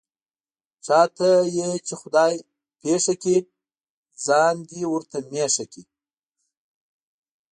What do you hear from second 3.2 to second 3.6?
کړي،